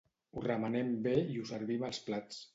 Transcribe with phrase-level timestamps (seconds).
[0.37, 2.45] Ho remenem bé i ho servim als plats.